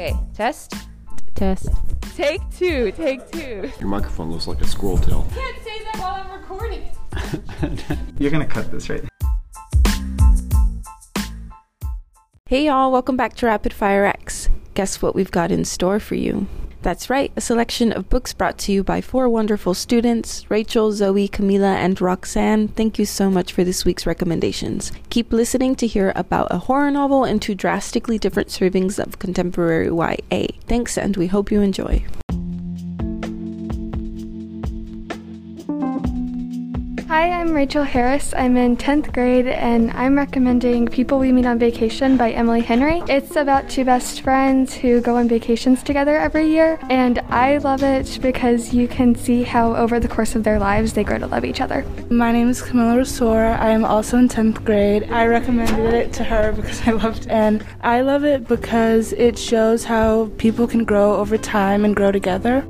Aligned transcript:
Okay, 0.00 0.16
test. 0.32 0.74
Test. 1.34 1.68
Take 2.16 2.40
two. 2.56 2.90
Take 2.92 3.30
two. 3.30 3.70
Your 3.78 3.88
microphone 3.88 4.32
looks 4.32 4.46
like 4.46 4.62
a 4.62 4.66
squirrel 4.66 4.96
tail. 4.96 5.26
Can't 5.34 5.62
say 5.62 5.84
that 5.84 5.96
while 5.98 6.14
I'm 6.14 6.40
recording. 6.40 6.88
You're 8.18 8.30
gonna 8.30 8.46
cut 8.46 8.70
this, 8.70 8.88
right? 8.88 9.04
Hey 12.46 12.64
y'all, 12.64 12.90
welcome 12.90 13.18
back 13.18 13.34
to 13.36 13.46
Rapid 13.46 13.74
Fire 13.74 14.10
Recs. 14.10 14.48
Guess 14.72 15.02
what 15.02 15.14
we've 15.14 15.30
got 15.30 15.52
in 15.52 15.66
store 15.66 16.00
for 16.00 16.14
you? 16.14 16.46
That's 16.82 17.10
right, 17.10 17.30
a 17.36 17.42
selection 17.42 17.92
of 17.92 18.08
books 18.08 18.32
brought 18.32 18.56
to 18.58 18.72
you 18.72 18.82
by 18.82 19.02
four 19.02 19.28
wonderful 19.28 19.74
students 19.74 20.50
Rachel, 20.50 20.92
Zoey, 20.92 21.28
Camila, 21.28 21.74
and 21.74 22.00
Roxanne. 22.00 22.68
Thank 22.68 22.98
you 22.98 23.04
so 23.04 23.30
much 23.30 23.52
for 23.52 23.64
this 23.64 23.84
week's 23.84 24.06
recommendations. 24.06 24.90
Keep 25.10 25.32
listening 25.32 25.76
to 25.76 25.86
hear 25.86 26.12
about 26.16 26.48
a 26.50 26.58
horror 26.58 26.90
novel 26.90 27.24
and 27.24 27.40
two 27.40 27.54
drastically 27.54 28.18
different 28.18 28.48
servings 28.48 28.98
of 28.98 29.18
contemporary 29.18 29.88
YA. 29.88 30.46
Thanks, 30.66 30.96
and 30.96 31.18
we 31.18 31.26
hope 31.26 31.52
you 31.52 31.60
enjoy. 31.60 32.06
Hi, 37.10 37.28
I'm 37.28 37.52
Rachel 37.52 37.82
Harris. 37.82 38.32
I'm 38.34 38.56
in 38.56 38.76
10th 38.76 39.12
grade 39.12 39.48
and 39.48 39.90
I'm 39.90 40.16
recommending 40.16 40.86
People 40.86 41.18
We 41.18 41.32
Meet 41.32 41.44
on 41.44 41.58
Vacation 41.58 42.16
by 42.16 42.30
Emily 42.30 42.60
Henry. 42.60 43.02
It's 43.08 43.34
about 43.34 43.68
two 43.68 43.84
best 43.84 44.20
friends 44.20 44.74
who 44.74 45.00
go 45.00 45.16
on 45.16 45.26
vacations 45.26 45.82
together 45.82 46.16
every 46.16 46.46
year, 46.46 46.78
and 46.88 47.18
I 47.28 47.56
love 47.56 47.82
it 47.82 48.20
because 48.22 48.72
you 48.72 48.86
can 48.86 49.16
see 49.16 49.42
how 49.42 49.74
over 49.74 49.98
the 49.98 50.06
course 50.06 50.36
of 50.36 50.44
their 50.44 50.60
lives 50.60 50.92
they 50.92 51.02
grow 51.02 51.18
to 51.18 51.26
love 51.26 51.44
each 51.44 51.60
other. 51.60 51.84
My 52.10 52.30
name 52.30 52.48
is 52.48 52.62
Camila 52.62 52.98
Rosor. 52.98 53.58
I 53.58 53.70
am 53.70 53.84
also 53.84 54.16
in 54.16 54.28
10th 54.28 54.64
grade. 54.64 55.10
I 55.10 55.26
recommended 55.26 55.92
it 55.92 56.12
to 56.12 56.22
her 56.22 56.52
because 56.56 56.86
I 56.86 56.92
loved 56.92 57.26
it. 57.26 57.30
And 57.32 57.66
I 57.80 58.02
love 58.02 58.22
it 58.22 58.46
because 58.46 59.14
it 59.14 59.36
shows 59.36 59.82
how 59.82 60.30
people 60.38 60.68
can 60.68 60.84
grow 60.84 61.16
over 61.16 61.36
time 61.36 61.84
and 61.84 61.96
grow 61.96 62.12
together. 62.12 62.64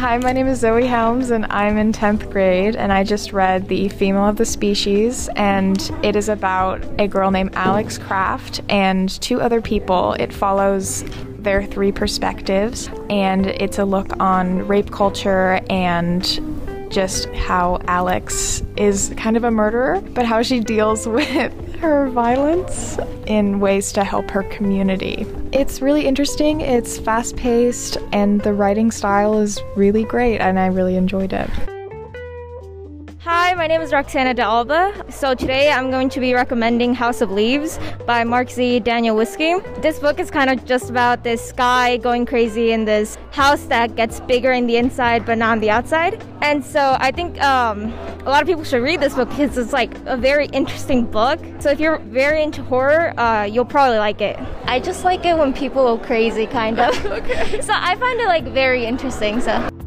Hi, 0.00 0.16
my 0.16 0.32
name 0.32 0.46
is 0.46 0.62
Zoey 0.62 0.88
Helms, 0.88 1.30
and 1.30 1.44
I'm 1.50 1.76
in 1.76 1.92
10th 1.92 2.30
grade, 2.30 2.74
and 2.74 2.90
I 2.90 3.04
just 3.04 3.34
read 3.34 3.68
The 3.68 3.90
Female 3.90 4.26
of 4.26 4.36
the 4.36 4.46
Species, 4.46 5.28
and 5.36 5.78
it 6.02 6.16
is 6.16 6.30
about 6.30 6.82
a 6.98 7.06
girl 7.06 7.30
named 7.30 7.50
Alex 7.52 7.98
Craft 7.98 8.62
and 8.70 9.10
two 9.20 9.42
other 9.42 9.60
people. 9.60 10.14
It 10.14 10.32
follows 10.32 11.04
their 11.38 11.66
three 11.66 11.92
perspectives, 11.92 12.88
and 13.10 13.48
it's 13.48 13.78
a 13.78 13.84
look 13.84 14.18
on 14.18 14.66
rape 14.66 14.90
culture 14.90 15.60
and 15.68 16.59
just 16.90 17.26
how 17.30 17.80
Alex 17.86 18.62
is 18.76 19.12
kind 19.16 19.36
of 19.36 19.44
a 19.44 19.50
murderer, 19.50 20.00
but 20.00 20.26
how 20.26 20.42
she 20.42 20.60
deals 20.60 21.06
with 21.08 21.52
her 21.76 22.10
violence 22.10 22.98
in 23.26 23.60
ways 23.60 23.92
to 23.92 24.04
help 24.04 24.30
her 24.30 24.42
community. 24.44 25.26
It's 25.52 25.80
really 25.80 26.06
interesting, 26.06 26.60
it's 26.60 26.98
fast 26.98 27.36
paced, 27.36 27.96
and 28.12 28.40
the 28.42 28.52
writing 28.52 28.90
style 28.90 29.38
is 29.38 29.58
really 29.76 30.04
great, 30.04 30.38
and 30.40 30.58
I 30.58 30.66
really 30.66 30.96
enjoyed 30.96 31.32
it. 31.32 31.48
Hi, 33.50 33.54
my 33.56 33.66
name 33.66 33.80
is 33.80 33.92
Roxana 33.92 34.32
de 34.32 34.42
Alba. 34.42 35.04
So 35.10 35.34
today 35.34 35.72
I'm 35.72 35.90
going 35.90 36.08
to 36.10 36.20
be 36.20 36.34
recommending 36.34 36.94
House 36.94 37.20
of 37.20 37.32
Leaves 37.32 37.80
by 38.06 38.22
Mark 38.22 38.48
Z. 38.48 38.82
Danielewski. 38.82 39.82
This 39.82 39.98
book 39.98 40.20
is 40.20 40.30
kind 40.30 40.50
of 40.50 40.64
just 40.64 40.88
about 40.88 41.24
this 41.24 41.50
guy 41.50 41.96
going 41.96 42.26
crazy 42.26 42.70
in 42.70 42.84
this 42.84 43.18
house 43.32 43.64
that 43.64 43.96
gets 43.96 44.20
bigger 44.20 44.52
in 44.52 44.68
the 44.68 44.76
inside 44.76 45.26
but 45.26 45.36
not 45.36 45.50
on 45.50 45.58
the 45.58 45.68
outside. 45.68 46.24
And 46.42 46.64
so 46.64 46.96
I 47.00 47.10
think 47.10 47.42
um, 47.42 47.86
a 48.24 48.30
lot 48.30 48.40
of 48.40 48.46
people 48.46 48.62
should 48.62 48.84
read 48.84 49.00
this 49.00 49.16
book 49.16 49.28
because 49.30 49.58
it's 49.58 49.72
like 49.72 49.92
a 50.06 50.16
very 50.16 50.46
interesting 50.52 51.04
book. 51.04 51.40
So 51.58 51.70
if 51.70 51.80
you're 51.80 51.98
very 51.98 52.44
into 52.44 52.62
horror, 52.62 53.18
uh, 53.18 53.46
you'll 53.46 53.64
probably 53.64 53.98
like 53.98 54.20
it. 54.20 54.38
I 54.66 54.78
just 54.78 55.02
like 55.02 55.24
it 55.24 55.36
when 55.36 55.52
people 55.52 55.96
go 55.96 55.98
crazy, 55.98 56.46
kind 56.46 56.78
of. 56.78 57.04
okay. 57.18 57.60
So 57.62 57.72
I 57.74 57.96
find 57.96 58.20
it 58.20 58.26
like 58.26 58.44
very 58.44 58.86
interesting. 58.86 59.40
So. 59.40 59.79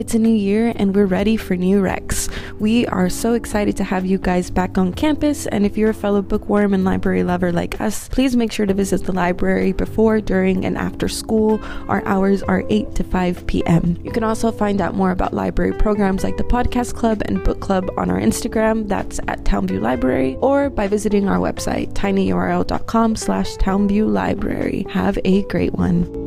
It's 0.00 0.14
a 0.14 0.18
new 0.18 0.34
year 0.34 0.72
and 0.74 0.94
we're 0.94 1.06
ready 1.06 1.36
for 1.36 1.54
new 1.56 1.80
Recs. 1.80 2.28
We 2.58 2.84
are 2.86 3.08
so 3.08 3.34
excited 3.34 3.76
to 3.76 3.84
have 3.84 4.04
you 4.04 4.18
guys 4.18 4.50
back 4.50 4.76
on 4.76 4.92
campus, 4.92 5.46
and 5.46 5.64
if 5.64 5.76
you're 5.76 5.90
a 5.90 5.94
fellow 5.94 6.20
bookworm 6.20 6.74
and 6.74 6.84
library 6.84 7.22
lover 7.22 7.52
like 7.52 7.80
us, 7.80 8.08
please 8.08 8.36
make 8.36 8.50
sure 8.50 8.66
to 8.66 8.74
visit 8.74 9.04
the 9.04 9.12
library 9.12 9.72
before, 9.72 10.20
during, 10.20 10.64
and 10.64 10.76
after 10.76 11.08
school. 11.08 11.60
Our 11.88 12.04
hours 12.06 12.42
are 12.42 12.64
8 12.68 12.94
to 12.96 13.04
5 13.04 13.46
p.m. 13.46 13.96
You 14.02 14.10
can 14.10 14.24
also 14.24 14.50
find 14.50 14.80
out 14.80 14.94
more 14.94 15.12
about 15.12 15.32
library 15.32 15.72
programs 15.72 16.24
like 16.24 16.38
the 16.38 16.44
Podcast 16.44 16.94
Club 16.94 17.22
and 17.26 17.42
Book 17.44 17.60
Club 17.60 17.88
on 17.96 18.10
our 18.10 18.20
Instagram, 18.20 18.88
that's 18.88 19.20
at 19.28 19.44
Townview 19.44 19.80
Library, 19.80 20.36
or 20.40 20.70
by 20.70 20.88
visiting 20.88 21.28
our 21.28 21.38
website, 21.38 21.92
tinyurl.com 21.92 23.16
slash 23.16 23.54
townviewlibrary. 23.56 24.90
Have 24.90 25.18
a 25.24 25.42
great 25.44 25.74
one. 25.74 26.23